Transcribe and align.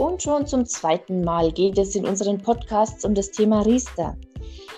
Und 0.00 0.22
schon 0.22 0.46
zum 0.46 0.64
zweiten 0.64 1.20
Mal 1.20 1.52
geht 1.52 1.76
es 1.76 1.94
in 1.94 2.06
unseren 2.06 2.38
Podcasts 2.38 3.04
um 3.04 3.14
das 3.14 3.32
Thema 3.32 3.60
Riester. 3.60 4.16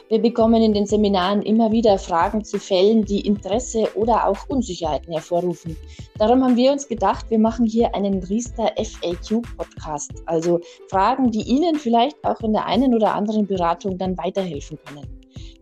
Wir 0.09 0.21
bekommen 0.21 0.61
in 0.61 0.75
den 0.75 0.85
Seminaren 0.85 1.43
immer 1.43 1.71
wieder 1.71 1.97
Fragen 1.97 2.43
zu 2.43 2.59
Fällen, 2.59 3.05
die 3.05 3.25
Interesse 3.25 3.89
oder 3.95 4.27
auch 4.27 4.49
Unsicherheiten 4.49 5.13
hervorrufen. 5.13 5.77
Darum 6.19 6.43
haben 6.43 6.57
wir 6.57 6.73
uns 6.73 6.89
gedacht, 6.89 7.31
wir 7.31 7.39
machen 7.39 7.67
hier 7.67 7.95
einen 7.95 8.21
Riester 8.25 8.73
FAQ 8.77 9.43
Podcast, 9.57 10.11
also 10.27 10.59
Fragen, 10.91 11.31
die 11.31 11.43
Ihnen 11.43 11.77
vielleicht 11.77 12.17
auch 12.25 12.41
in 12.41 12.53
der 12.53 12.67
einen 12.67 12.93
oder 12.93 13.15
anderen 13.15 13.47
Beratung 13.47 13.99
dann 13.99 14.19
weiterhelfen 14.19 14.77
können. 14.85 15.07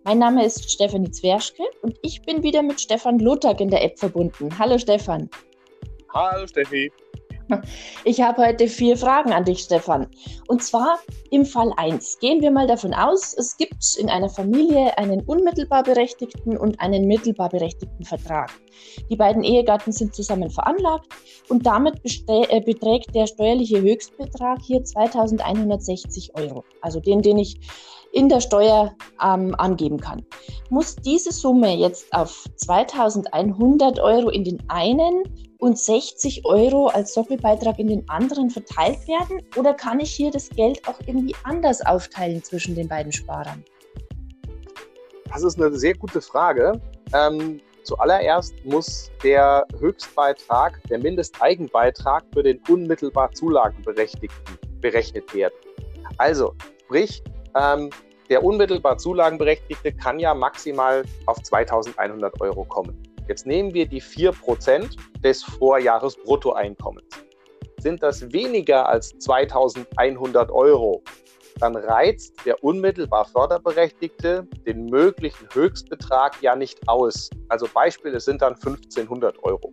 Mein 0.04 0.20
Name 0.20 0.42
ist 0.42 0.70
Stefanie 0.70 1.10
Zwerschke 1.10 1.64
und 1.82 1.98
ich 2.00 2.22
bin 2.22 2.42
wieder 2.42 2.62
mit 2.62 2.80
Stefan 2.80 3.18
Lothar 3.18 3.60
in 3.60 3.68
der 3.68 3.84
App 3.84 3.98
verbunden. 3.98 4.48
Hallo 4.58 4.78
Stefan. 4.78 5.28
Hallo 6.14 6.46
Steffi. 6.46 6.90
Ich 8.04 8.20
habe 8.20 8.46
heute 8.46 8.68
vier 8.68 8.96
Fragen 8.96 9.32
an 9.32 9.44
dich, 9.44 9.60
Stefan. 9.60 10.06
Und 10.48 10.62
zwar 10.62 10.98
im 11.30 11.44
Fall 11.44 11.72
1. 11.76 12.18
Gehen 12.18 12.40
wir 12.40 12.50
mal 12.50 12.66
davon 12.66 12.94
aus, 12.94 13.34
es 13.36 13.56
gibt 13.56 13.96
in 13.98 14.08
einer 14.08 14.28
Familie 14.28 14.96
einen 14.98 15.20
unmittelbar 15.22 15.82
berechtigten 15.82 16.56
und 16.56 16.80
einen 16.80 17.06
mittelbar 17.06 17.48
berechtigten 17.48 18.04
Vertrag. 18.04 18.50
Die 19.10 19.16
beiden 19.16 19.42
Ehegatten 19.42 19.92
sind 19.92 20.14
zusammen 20.14 20.50
veranlagt 20.50 21.06
und 21.48 21.66
damit 21.66 22.00
äh, 22.28 22.60
beträgt 22.60 23.14
der 23.14 23.26
steuerliche 23.26 23.80
Höchstbetrag 23.80 24.60
hier 24.62 24.82
2160 24.82 26.34
Euro. 26.34 26.64
Also 26.80 27.00
den, 27.00 27.22
den 27.22 27.38
ich 27.38 27.60
in 28.12 28.28
der 28.28 28.40
Steuer 28.40 28.94
ähm, 29.22 29.54
angeben 29.56 29.98
kann. 30.00 30.24
Muss 30.68 30.96
diese 30.96 31.32
Summe 31.32 31.74
jetzt 31.76 32.12
auf 32.12 32.44
2100 32.56 34.00
Euro 34.00 34.30
in 34.30 34.44
den 34.44 34.62
einen 34.68 35.22
und 35.58 35.78
60 35.78 36.44
Euro 36.44 36.88
als 36.88 37.14
Sockelbeitrag 37.14 37.78
in 37.78 37.88
den 37.88 38.08
anderen 38.08 38.50
verteilt 38.50 39.06
werden? 39.06 39.42
Oder 39.56 39.74
kann 39.74 40.00
ich 40.00 40.10
hier 40.10 40.30
das 40.30 40.48
Geld 40.48 40.86
auch 40.88 40.98
irgendwie 41.06 41.34
anders 41.44 41.84
aufteilen 41.84 42.42
zwischen 42.42 42.74
den 42.74 42.88
beiden 42.88 43.12
Sparern? 43.12 43.64
Das 45.32 45.44
ist 45.44 45.60
eine 45.60 45.76
sehr 45.78 45.94
gute 45.94 46.20
Frage. 46.20 46.80
Ähm, 47.12 47.60
zuallererst 47.84 48.54
muss 48.64 49.10
der 49.22 49.64
Höchstbeitrag, 49.78 50.80
der 50.88 50.98
Mindesteigenbeitrag 50.98 52.24
für 52.32 52.42
den 52.42 52.60
unmittelbar 52.68 53.30
Zulagenberechtigten 53.32 54.58
berechnet 54.80 55.32
werden. 55.34 55.54
Also, 56.16 56.54
sprich, 56.84 57.22
ähm, 57.54 57.90
der 58.28 58.44
unmittelbar 58.44 58.98
Zulagenberechtigte 58.98 59.92
kann 59.92 60.18
ja 60.18 60.34
maximal 60.34 61.04
auf 61.26 61.42
2100 61.42 62.40
Euro 62.40 62.64
kommen. 62.64 63.02
Jetzt 63.28 63.46
nehmen 63.46 63.74
wir 63.74 63.86
die 63.86 64.02
4% 64.02 64.96
des 65.20 65.42
Vorjahresbruttoeinkommens. 65.42 67.08
Sind 67.78 68.02
das 68.02 68.32
weniger 68.32 68.88
als 68.88 69.18
2100 69.18 70.50
Euro, 70.50 71.02
dann 71.60 71.76
reizt 71.76 72.34
der 72.46 72.62
unmittelbar 72.64 73.26
Förderberechtigte 73.26 74.46
den 74.66 74.86
möglichen 74.86 75.46
Höchstbetrag 75.52 76.40
ja 76.40 76.56
nicht 76.56 76.88
aus. 76.88 77.28
Also 77.48 77.66
Beispiel, 77.72 78.14
es 78.14 78.24
sind 78.24 78.42
dann 78.42 78.54
1500 78.54 79.42
Euro. 79.44 79.72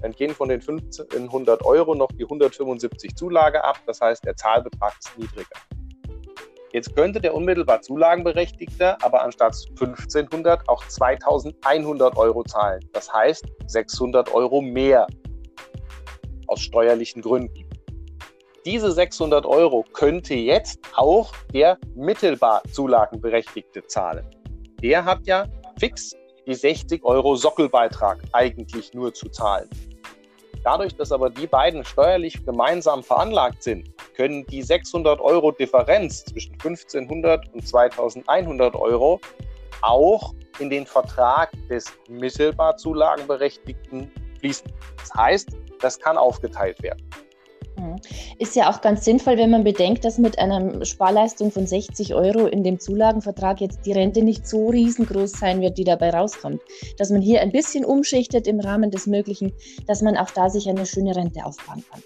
Dann 0.00 0.12
gehen 0.12 0.34
von 0.34 0.48
den 0.48 0.60
1500 0.60 1.64
Euro 1.64 1.94
noch 1.94 2.10
die 2.12 2.24
175 2.24 3.14
Zulage 3.14 3.62
ab, 3.62 3.78
das 3.86 4.00
heißt, 4.00 4.24
der 4.24 4.36
Zahlbetrag 4.36 4.94
ist 4.98 5.18
niedriger. 5.18 5.58
Jetzt 6.72 6.96
könnte 6.96 7.20
der 7.20 7.34
unmittelbar 7.34 7.82
Zulagenberechtigte 7.82 8.96
aber 9.02 9.22
anstatt 9.22 9.54
1500 9.78 10.66
auch 10.68 10.86
2100 10.88 12.16
Euro 12.16 12.42
zahlen. 12.44 12.80
Das 12.92 13.12
heißt 13.12 13.46
600 13.66 14.32
Euro 14.32 14.62
mehr 14.62 15.06
aus 16.46 16.60
steuerlichen 16.60 17.20
Gründen. 17.20 17.68
Diese 18.64 18.90
600 18.90 19.44
Euro 19.44 19.84
könnte 19.92 20.34
jetzt 20.34 20.78
auch 20.94 21.34
der 21.52 21.78
mittelbar 21.94 22.62
Zulagenberechtigte 22.70 23.84
zahlen. 23.86 24.24
Der 24.80 25.04
hat 25.04 25.26
ja 25.26 25.46
fix 25.78 26.12
die 26.46 26.54
60 26.54 27.04
Euro 27.04 27.36
Sockelbeitrag 27.36 28.18
eigentlich 28.32 28.94
nur 28.94 29.12
zu 29.12 29.28
zahlen. 29.28 29.68
Dadurch, 30.64 30.94
dass 30.94 31.12
aber 31.12 31.28
die 31.28 31.46
beiden 31.46 31.84
steuerlich 31.84 32.44
gemeinsam 32.44 33.02
veranlagt 33.02 33.62
sind, 33.62 33.91
können 34.14 34.46
die 34.46 34.62
600 34.62 35.20
Euro 35.20 35.52
Differenz 35.52 36.24
zwischen 36.24 36.52
1500 36.52 37.52
und 37.52 37.66
2100 37.66 38.76
Euro 38.76 39.20
auch 39.82 40.34
in 40.58 40.70
den 40.70 40.86
Vertrag 40.86 41.50
des 41.68 41.86
mittelbar 42.08 42.76
Zulagenberechtigten 42.76 44.10
fließen. 44.38 44.72
Das 44.98 45.14
heißt, 45.14 45.48
das 45.80 45.98
kann 45.98 46.16
aufgeteilt 46.16 46.82
werden. 46.82 47.02
Mhm. 47.78 47.96
Ist 48.38 48.56
ja 48.56 48.70
auch 48.70 48.80
ganz 48.80 49.04
sinnvoll, 49.04 49.36
wenn 49.36 49.50
man 49.50 49.64
bedenkt, 49.64 50.04
dass 50.04 50.18
mit 50.18 50.38
einer 50.38 50.84
Sparleistung 50.84 51.50
von 51.50 51.66
60 51.66 52.14
Euro 52.14 52.46
in 52.46 52.62
dem 52.62 52.78
Zulagenvertrag 52.78 53.60
jetzt 53.60 53.86
die 53.86 53.92
Rente 53.92 54.22
nicht 54.22 54.46
so 54.46 54.68
riesengroß 54.68 55.32
sein 55.32 55.60
wird, 55.60 55.78
die 55.78 55.84
dabei 55.84 56.10
rauskommt. 56.10 56.60
Dass 56.98 57.10
man 57.10 57.22
hier 57.22 57.40
ein 57.40 57.52
bisschen 57.52 57.84
umschichtet 57.84 58.46
im 58.46 58.60
Rahmen 58.60 58.90
des 58.90 59.06
Möglichen, 59.06 59.52
dass 59.86 60.02
man 60.02 60.16
auch 60.16 60.30
da 60.30 60.50
sich 60.50 60.68
eine 60.68 60.86
schöne 60.86 61.16
Rente 61.16 61.44
aufbauen 61.44 61.84
kann. 61.90 62.02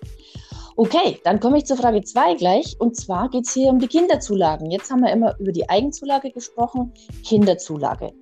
Okay, 0.79 1.19
dann 1.25 1.41
komme 1.41 1.57
ich 1.57 1.65
zur 1.65 1.79
Frage 1.79 2.03
2 2.03 2.35
gleich. 2.35 2.77
Und 2.79 2.97
zwar 2.97 3.31
geht 3.31 3.47
es 3.47 3.55
hier 3.55 3.71
um 3.71 3.79
die 3.79 3.87
Kinderzulagen. 3.87 4.71
Jetzt 4.71 4.91
haben 4.91 5.01
wir 5.01 5.11
immer 5.11 5.35
über 5.39 5.51
die 5.51 5.67
Eigenzulage 5.71 6.31
gesprochen, 6.31 6.93
Kinderzulage. 7.25 8.13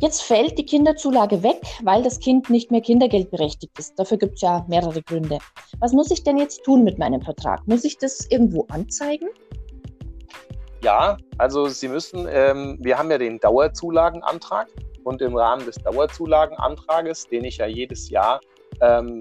Jetzt 0.00 0.22
fällt 0.22 0.58
die 0.58 0.64
Kinderzulage 0.64 1.42
weg, 1.42 1.60
weil 1.82 2.02
das 2.02 2.20
Kind 2.20 2.48
nicht 2.48 2.70
mehr 2.70 2.80
kindergeldberechtigt 2.80 3.78
ist. 3.78 3.98
Dafür 3.98 4.16
gibt 4.16 4.36
es 4.36 4.40
ja 4.40 4.64
mehrere 4.66 5.02
Gründe. 5.02 5.38
Was 5.78 5.92
muss 5.92 6.10
ich 6.10 6.24
denn 6.24 6.38
jetzt 6.38 6.64
tun 6.64 6.84
mit 6.84 6.98
meinem 6.98 7.20
Vertrag? 7.20 7.60
Muss 7.68 7.84
ich 7.84 7.98
das 7.98 8.30
irgendwo 8.30 8.64
anzeigen? 8.70 9.28
Ja, 10.82 11.18
also 11.36 11.66
Sie 11.66 11.88
müssen, 11.88 12.26
ähm, 12.30 12.78
wir 12.80 12.96
haben 12.96 13.10
ja 13.10 13.18
den 13.18 13.38
Dauerzulagenantrag 13.40 14.68
und 15.04 15.20
im 15.20 15.36
Rahmen 15.36 15.66
des 15.66 15.76
Dauerzulagenantrages, 15.76 17.28
den 17.28 17.44
ich 17.44 17.58
ja 17.58 17.66
jedes 17.66 18.08
Jahr, 18.08 18.40
ähm, 18.80 19.20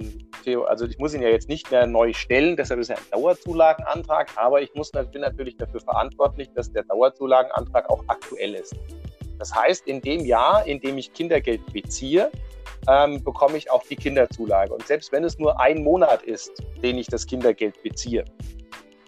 also 0.68 0.86
ich 0.86 0.98
muss 0.98 1.14
ihn 1.14 1.22
ja 1.22 1.30
jetzt 1.30 1.50
nicht 1.50 1.72
mehr 1.72 1.88
neu 1.88 2.14
stellen, 2.14 2.56
deshalb 2.56 2.80
ist 2.80 2.90
er 2.90 2.98
ein 2.98 3.04
Dauerzulagenantrag, 3.12 4.30
aber 4.36 4.62
ich 4.62 4.74
muss, 4.74 4.92
bin 4.92 5.22
natürlich 5.22 5.58
dafür 5.58 5.80
verantwortlich, 5.80 6.50
dass 6.54 6.72
der 6.72 6.84
Dauerzulagenantrag 6.84 7.90
auch 7.90 8.04
aktuell 8.08 8.56
ist. 8.56 8.76
Das 9.40 9.54
heißt, 9.54 9.88
in 9.88 10.02
dem 10.02 10.26
Jahr, 10.26 10.66
in 10.66 10.80
dem 10.80 10.98
ich 10.98 11.12
Kindergeld 11.14 11.62
beziehe, 11.74 12.32
ähm, 12.88 13.24
bekomme 13.24 13.58
ich 13.58 13.72
auch 13.72 13.84
die 13.84 13.96
Kinderzulage. 13.96 14.74
Und 14.74 14.86
selbst 14.86 15.12
wenn 15.12 15.24
es 15.24 15.40
nur 15.40 15.60
ein 15.60 15.84
Monat 15.84 16.24
ist, 16.24 16.52
den 16.82 16.98
ich 16.98 17.08
das 17.08 17.26
Kindergeld 17.26 17.82
beziehe, 17.82 18.26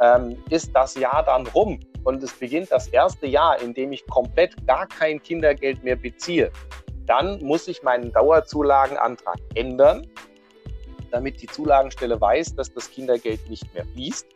ähm, 0.02 0.42
ist 0.50 0.72
das 0.74 0.96
Jahr 0.96 1.24
dann 1.24 1.48
rum 1.48 1.80
und 2.04 2.24
es 2.24 2.34
beginnt 2.34 2.72
das 2.72 2.88
erste 2.88 3.28
Jahr, 3.28 3.62
in 3.62 3.74
dem 3.74 3.92
ich 3.92 4.06
komplett 4.08 4.56
gar 4.68 4.88
kein 4.88 5.22
Kindergeld 5.22 5.84
mehr 5.84 5.96
beziehe, 5.96 6.52
dann 7.06 7.42
muss 7.44 7.68
ich 7.68 7.84
meinen 7.84 8.12
Dauerzulagenantrag 8.12 9.38
ändern, 9.54 10.08
damit 11.12 11.42
die 11.42 11.48
Zulagenstelle 11.48 12.20
weiß, 12.20 12.56
dass 12.56 12.74
das 12.74 12.90
Kindergeld 12.90 13.50
nicht 13.50 13.74
mehr 13.74 13.86
fließt. 13.86 14.28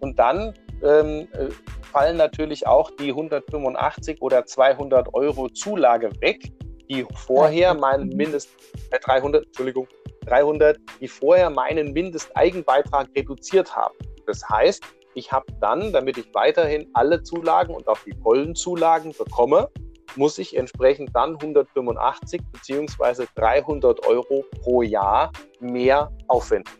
Und 0.00 0.18
dann 0.18 0.54
ähm, 0.82 1.28
äh, 1.32 1.48
fallen 1.92 2.16
natürlich 2.16 2.66
auch 2.66 2.90
die 2.92 3.10
185 3.10 4.22
oder 4.22 4.46
200 4.46 5.12
Euro 5.14 5.48
Zulage 5.48 6.10
weg, 6.20 6.52
die 6.88 7.04
vorher 7.14 7.74
meinen 7.74 8.08
Mindest, 8.10 8.50
äh, 8.90 8.98
300, 9.00 9.46
Entschuldigung, 9.46 9.88
300, 10.26 10.78
die 11.00 11.08
vorher 11.08 11.50
meinen 11.50 11.92
Mindesteigenbeitrag 11.92 13.08
reduziert 13.16 13.74
haben. 13.74 13.94
Das 14.26 14.48
heißt, 14.48 14.84
ich 15.14 15.32
habe 15.32 15.46
dann, 15.60 15.92
damit 15.92 16.16
ich 16.18 16.32
weiterhin 16.34 16.88
alle 16.94 17.22
Zulagen 17.22 17.74
und 17.74 17.88
auch 17.88 17.98
die 18.06 18.14
vollen 18.22 18.54
Zulagen 18.54 19.12
bekomme, 19.16 19.68
muss 20.16 20.38
ich 20.38 20.56
entsprechend 20.56 21.10
dann 21.14 21.34
185 21.34 22.40
beziehungsweise 22.52 23.26
300 23.34 24.06
Euro 24.06 24.44
pro 24.62 24.82
Jahr 24.82 25.32
mehr 25.60 26.10
aufwenden. 26.28 26.72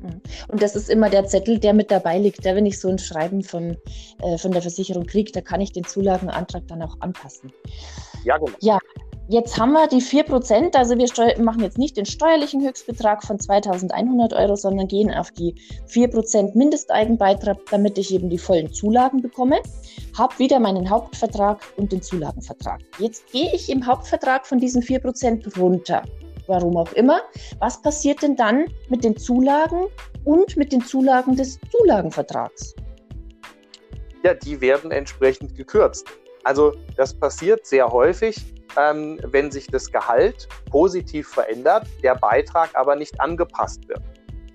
Mhm. 0.00 0.20
Und 0.48 0.62
das 0.62 0.76
ist 0.76 0.88
immer 0.90 1.10
der 1.10 1.26
Zettel, 1.26 1.58
der 1.58 1.74
mit 1.74 1.90
dabei 1.90 2.18
liegt. 2.18 2.44
Ja, 2.44 2.54
wenn 2.54 2.66
ich 2.66 2.78
so 2.78 2.88
ein 2.88 2.98
Schreiben 2.98 3.42
von, 3.42 3.76
äh, 4.22 4.38
von 4.38 4.52
der 4.52 4.62
Versicherung 4.62 5.06
kriege, 5.06 5.32
da 5.32 5.40
kann 5.40 5.60
ich 5.60 5.72
den 5.72 5.84
Zulagenantrag 5.84 6.66
dann 6.68 6.82
auch 6.82 6.96
anpassen. 7.00 7.52
Ja, 8.24 8.36
genau. 8.38 8.56
Ja, 8.60 8.78
jetzt 9.28 9.58
haben 9.58 9.72
wir 9.72 9.86
die 9.86 10.02
4%. 10.02 10.74
Also 10.74 10.96
wir 10.96 11.42
machen 11.42 11.62
jetzt 11.62 11.78
nicht 11.78 11.96
den 11.96 12.06
steuerlichen 12.06 12.66
Höchstbetrag 12.66 13.22
von 13.22 13.38
2100 13.38 14.32
Euro, 14.32 14.56
sondern 14.56 14.88
gehen 14.88 15.12
auf 15.12 15.30
die 15.30 15.54
4% 15.88 16.56
Mindesteigenbeitrag, 16.56 17.58
damit 17.70 17.98
ich 17.98 18.12
eben 18.12 18.30
die 18.30 18.38
vollen 18.38 18.72
Zulagen 18.72 19.22
bekomme. 19.22 19.60
Habe 20.16 20.38
wieder 20.38 20.58
meinen 20.58 20.88
Hauptvertrag 20.88 21.60
und 21.76 21.92
den 21.92 22.02
Zulagenvertrag. 22.02 22.80
Jetzt 22.98 23.30
gehe 23.30 23.54
ich 23.54 23.68
im 23.70 23.86
Hauptvertrag 23.86 24.46
von 24.46 24.58
diesen 24.58 24.82
4% 24.82 25.58
runter 25.58 26.02
warum 26.48 26.78
auch 26.78 26.92
immer. 26.94 27.20
Was 27.58 27.82
passiert 27.82 28.22
denn 28.22 28.34
dann 28.34 28.66
mit 28.88 29.04
den 29.04 29.18
Zulagen 29.18 29.88
und 30.24 30.56
mit 30.56 30.72
den 30.72 30.82
Zulagen 30.82 31.36
des 31.36 31.58
Zulagenvertrags? 31.70 32.74
Ja, 34.24 34.32
die 34.32 34.60
werden 34.60 34.90
entsprechend 34.90 35.54
gekürzt. 35.54 36.06
Also 36.44 36.72
das 36.96 37.12
passiert 37.12 37.66
sehr 37.66 37.86
häufig, 37.92 38.54
ähm, 38.78 39.18
wenn 39.24 39.50
sich 39.50 39.66
das 39.66 39.90
Gehalt 39.90 40.48
positiv 40.70 41.28
verändert, 41.28 41.86
der 42.02 42.14
Beitrag 42.14 42.70
aber 42.74 42.94
nicht 42.96 43.20
angepasst 43.20 43.86
wird. 43.88 44.02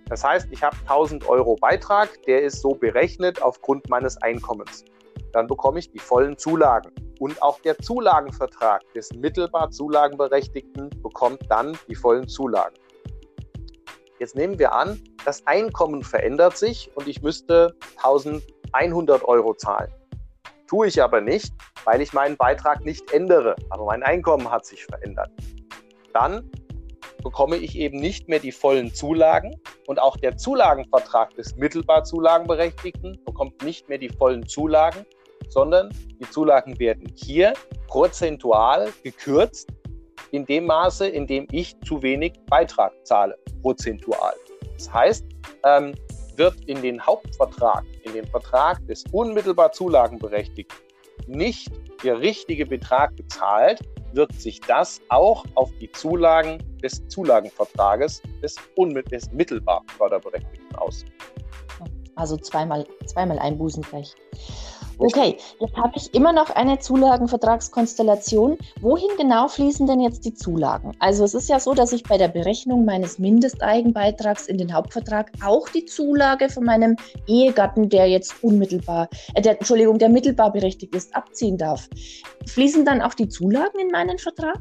Das 0.07 0.23
heißt, 0.23 0.47
ich 0.51 0.63
habe 0.63 0.75
1000 0.81 1.27
Euro 1.27 1.55
Beitrag, 1.55 2.09
der 2.23 2.41
ist 2.41 2.61
so 2.61 2.69
berechnet 2.69 3.41
aufgrund 3.41 3.89
meines 3.89 4.21
Einkommens. 4.21 4.85
Dann 5.31 5.47
bekomme 5.47 5.79
ich 5.79 5.91
die 5.91 5.99
vollen 5.99 6.37
Zulagen. 6.37 6.91
Und 7.19 7.41
auch 7.41 7.59
der 7.61 7.77
Zulagenvertrag 7.77 8.81
des 8.93 9.11
mittelbar 9.13 9.71
Zulagenberechtigten 9.71 10.89
bekommt 11.01 11.39
dann 11.49 11.77
die 11.87 11.95
vollen 11.95 12.27
Zulagen. 12.27 12.75
Jetzt 14.19 14.35
nehmen 14.35 14.59
wir 14.59 14.73
an, 14.73 15.01
das 15.25 15.45
Einkommen 15.47 16.03
verändert 16.03 16.57
sich 16.57 16.91
und 16.95 17.07
ich 17.07 17.21
müsste 17.21 17.75
1100 17.97 19.23
Euro 19.25 19.53
zahlen. 19.53 19.91
Tue 20.73 20.87
ich 20.87 21.03
aber 21.03 21.21
nicht, 21.21 21.53
weil 21.83 22.01
ich 22.01 22.13
meinen 22.13 22.35
Beitrag 22.35 22.83
nicht 22.83 23.13
ändere, 23.13 23.55
aber 23.69 23.85
mein 23.85 24.01
Einkommen 24.01 24.49
hat 24.49 24.65
sich 24.65 24.83
verändert. 24.83 25.29
Dann 26.15 26.49
bekomme 27.21 27.57
ich 27.57 27.77
eben 27.77 27.99
nicht 27.99 28.27
mehr 28.27 28.39
die 28.39 28.51
vollen 28.51 28.91
Zulagen 28.91 29.55
und 29.85 30.01
auch 30.01 30.17
der 30.17 30.35
Zulagenvertrag 30.35 31.35
des 31.35 31.55
mittelbar 31.57 32.05
Zulagenberechtigten 32.05 33.19
bekommt 33.23 33.61
nicht 33.61 33.87
mehr 33.87 33.99
die 33.99 34.09
vollen 34.09 34.47
Zulagen, 34.47 35.05
sondern 35.47 35.89
die 36.19 36.27
Zulagen 36.31 36.79
werden 36.79 37.05
hier 37.17 37.53
prozentual 37.85 38.91
gekürzt 39.03 39.69
in 40.31 40.43
dem 40.47 40.65
Maße, 40.65 41.07
in 41.07 41.27
dem 41.27 41.45
ich 41.51 41.79
zu 41.81 42.01
wenig 42.01 42.33
Beitrag 42.47 42.93
zahle, 43.05 43.37
prozentual. 43.61 44.33
Das 44.75 44.91
heißt, 44.91 45.23
ähm, 45.65 45.93
wird 46.35 46.65
in 46.65 46.81
den 46.81 46.99
Hauptvertrag, 46.99 47.83
den 48.13 48.27
Vertrag 48.27 48.85
des 48.87 49.03
unmittelbar 49.11 49.71
Zulagenberechtigten 49.71 50.77
nicht 51.27 51.71
der 52.03 52.19
richtige 52.19 52.65
Betrag 52.65 53.15
bezahlt, 53.15 53.79
wirkt 54.13 54.39
sich 54.39 54.59
das 54.61 55.01
auch 55.09 55.43
auf 55.55 55.71
die 55.79 55.91
Zulagen 55.91 56.59
des 56.81 57.07
Zulagenvertrages 57.07 58.21
des, 58.41 58.55
des 59.11 59.31
mittelbar 59.31 59.83
Förderberechtigten 59.97 60.75
aus. 60.75 61.05
Also 62.15 62.37
zweimal, 62.37 62.85
zweimal 63.05 63.39
Einbußen 63.39 63.83
gleich. 63.83 64.13
Okay, 64.97 65.37
jetzt 65.59 65.75
habe 65.75 65.93
ich 65.95 66.13
immer 66.13 66.31
noch 66.31 66.49
eine 66.51 66.79
Zulagenvertragskonstellation. 66.79 68.57
Wohin 68.81 69.09
genau 69.17 69.47
fließen 69.47 69.87
denn 69.87 69.99
jetzt 69.99 70.23
die 70.25 70.33
Zulagen? 70.33 70.95
Also 70.99 71.23
es 71.23 71.33
ist 71.33 71.49
ja 71.49 71.59
so, 71.59 71.73
dass 71.73 71.93
ich 71.93 72.03
bei 72.03 72.17
der 72.17 72.27
Berechnung 72.27 72.85
meines 72.85 73.19
Mindesteigenbeitrags 73.19 74.47
in 74.47 74.57
den 74.57 74.73
Hauptvertrag 74.73 75.31
auch 75.43 75.67
die 75.69 75.85
Zulage 75.85 76.49
von 76.49 76.63
meinem 76.63 76.95
Ehegatten, 77.27 77.89
der 77.89 78.07
jetzt 78.07 78.43
unmittelbar, 78.43 79.09
äh, 79.33 79.41
der, 79.41 79.57
Entschuldigung, 79.57 79.97
der 79.97 80.09
mittelbar 80.09 80.51
berechtigt 80.51 80.95
ist, 80.95 81.15
abziehen 81.15 81.57
darf. 81.57 81.89
Fließen 82.45 82.85
dann 82.85 83.01
auch 83.01 83.13
die 83.13 83.27
Zulagen 83.27 83.79
in 83.79 83.89
meinen 83.89 84.17
Vertrag? 84.17 84.59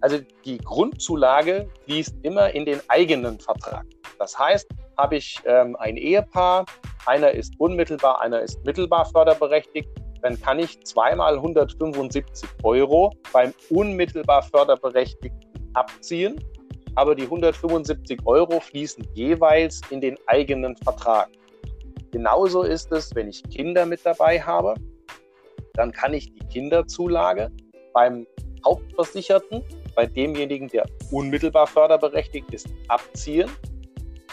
Also 0.00 0.18
die 0.44 0.58
Grundzulage 0.58 1.66
fließt 1.86 2.16
immer 2.22 2.54
in 2.54 2.66
den 2.66 2.80
eigenen 2.88 3.40
Vertrag. 3.40 3.86
Das 4.18 4.38
heißt, 4.38 4.68
habe 4.98 5.16
ich 5.16 5.40
ähm, 5.46 5.76
ein 5.76 5.96
Ehepaar, 5.96 6.66
einer 7.06 7.30
ist 7.30 7.54
unmittelbar, 7.58 8.20
einer 8.20 8.40
ist 8.40 8.64
mittelbar 8.64 9.04
förderberechtigt, 9.06 9.88
dann 10.22 10.40
kann 10.40 10.58
ich 10.58 10.82
zweimal 10.84 11.34
175 11.34 12.48
Euro 12.62 13.12
beim 13.32 13.52
unmittelbar 13.70 14.42
Förderberechtigten 14.42 15.70
abziehen, 15.74 16.42
aber 16.94 17.14
die 17.14 17.24
175 17.24 18.20
Euro 18.24 18.60
fließen 18.60 19.06
jeweils 19.14 19.80
in 19.90 20.00
den 20.00 20.16
eigenen 20.26 20.76
Vertrag. 20.78 21.28
Genauso 22.10 22.62
ist 22.62 22.90
es, 22.92 23.14
wenn 23.14 23.28
ich 23.28 23.42
Kinder 23.50 23.84
mit 23.84 24.00
dabei 24.04 24.40
habe, 24.40 24.74
dann 25.74 25.92
kann 25.92 26.14
ich 26.14 26.32
die 26.32 26.46
Kinderzulage 26.46 27.50
beim 27.92 28.26
Hauptversicherten, 28.64 29.62
bei 29.94 30.06
demjenigen, 30.06 30.68
der 30.68 30.86
unmittelbar 31.10 31.66
förderberechtigt 31.66 32.52
ist, 32.54 32.68
abziehen. 32.88 33.50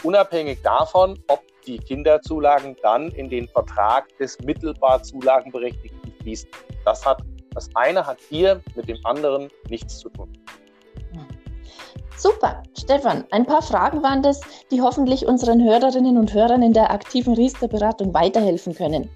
Unabhängig 0.02 0.62
davon, 0.62 1.18
ob 1.28 1.42
die 1.66 1.78
Kinderzulagen 1.78 2.76
dann 2.82 3.10
in 3.12 3.28
den 3.28 3.48
Vertrag 3.48 4.06
des 4.18 4.38
mittelbar 4.40 5.02
Zulagenberechtigten 5.02 6.12
fließen. 6.20 6.48
Das 6.84 7.04
hat 7.04 7.22
das 7.54 7.68
eine 7.74 8.06
hat 8.06 8.18
hier 8.28 8.60
mit 8.74 8.88
dem 8.88 8.98
anderen 9.04 9.48
nichts 9.68 9.98
zu 9.98 10.08
tun. 10.08 10.32
Super, 12.16 12.62
Stefan, 12.78 13.24
ein 13.30 13.46
paar 13.46 13.62
Fragen 13.62 14.02
waren 14.02 14.22
das, 14.22 14.40
die 14.70 14.80
hoffentlich 14.80 15.26
unseren 15.26 15.62
Hörerinnen 15.62 16.16
und 16.18 16.32
Hörern 16.32 16.62
in 16.62 16.72
der 16.72 16.92
aktiven 16.92 17.34
Riester-Beratung 17.34 18.14
weiterhelfen 18.14 18.74
können. 18.74 19.10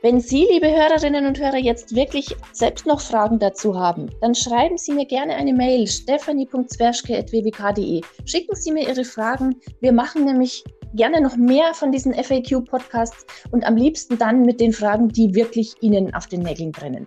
Wenn 0.00 0.20
Sie, 0.20 0.46
liebe 0.50 0.70
Hörerinnen 0.70 1.26
und 1.26 1.40
Hörer, 1.40 1.58
jetzt 1.58 1.94
wirklich 1.94 2.34
selbst 2.52 2.86
noch 2.86 3.00
Fragen 3.00 3.38
dazu 3.38 3.78
haben, 3.78 4.10
dann 4.20 4.34
schreiben 4.34 4.78
Sie 4.78 4.92
mir 4.92 5.06
gerne 5.06 5.34
eine 5.34 5.52
Mail 5.52 5.86
stefanie.zwerschke.wwk.de. 5.86 8.00
Schicken 8.24 8.54
Sie 8.54 8.72
mir 8.72 8.88
Ihre 8.88 9.04
Fragen. 9.04 9.60
Wir 9.80 9.92
machen 9.92 10.24
nämlich 10.24 10.64
gerne 10.94 11.20
noch 11.20 11.36
mehr 11.36 11.74
von 11.74 11.92
diesen 11.92 12.14
FAQ-Podcasts 12.14 13.26
und 13.50 13.64
am 13.64 13.76
liebsten 13.76 14.18
dann 14.18 14.42
mit 14.42 14.60
den 14.60 14.72
Fragen, 14.72 15.08
die 15.08 15.34
wirklich 15.34 15.74
Ihnen 15.80 16.14
auf 16.14 16.26
den 16.26 16.40
Nägeln 16.40 16.72
brennen. 16.72 17.06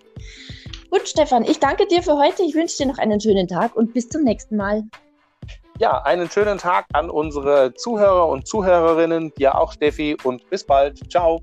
Gut, 0.90 1.08
Stefan, 1.08 1.44
ich 1.46 1.60
danke 1.60 1.88
dir 1.88 2.04
für 2.04 2.18
heute. 2.18 2.44
Ich 2.44 2.54
wünsche 2.54 2.78
dir 2.78 2.88
noch 2.88 2.98
einen 2.98 3.20
schönen 3.22 3.48
Tag 3.48 3.76
und 3.76 3.94
bis 3.94 4.10
zum 4.10 4.24
nächsten 4.24 4.58
Mal. 4.58 4.84
Ja, 5.80 6.02
einen 6.04 6.30
schönen 6.30 6.58
Tag 6.58 6.86
an 6.94 7.10
unsere 7.10 7.74
Zuhörer 7.74 8.28
und 8.28 8.48
Zuhörerinnen, 8.48 9.34
dir 9.36 9.58
auch, 9.58 9.72
Steffi, 9.72 10.16
und 10.24 10.48
bis 10.50 10.64
bald. 10.64 11.10
Ciao. 11.10 11.42